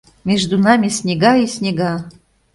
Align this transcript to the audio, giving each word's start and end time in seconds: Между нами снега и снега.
Между 0.23 0.57
нами 0.57 0.87
снега 0.87 1.37
и 1.37 1.45
снега. 1.45 2.09